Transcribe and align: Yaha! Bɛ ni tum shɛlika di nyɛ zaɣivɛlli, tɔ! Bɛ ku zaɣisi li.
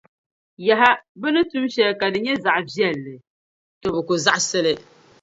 Yaha! 0.67 0.91
Bɛ 1.19 1.27
ni 1.33 1.41
tum 1.49 1.65
shɛlika 1.73 2.05
di 2.13 2.19
nyɛ 2.21 2.33
zaɣivɛlli, 2.43 3.15
tɔ! 3.81 3.87
Bɛ 3.93 3.99
ku 4.07 4.13
zaɣisi 4.25 4.59
li. 4.65 4.73